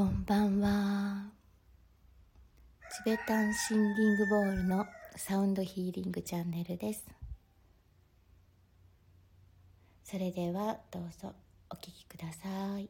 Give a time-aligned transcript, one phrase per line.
[0.00, 1.26] こんばんは。
[2.90, 7.04] チベタンシンギングボールのサウンドヒーリングチャンネルです。
[10.02, 11.34] それではどうぞ
[11.68, 12.88] お聴きください。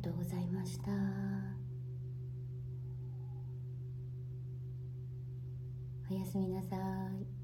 [0.00, 0.90] とうございました。
[6.10, 7.39] おやすみなさい。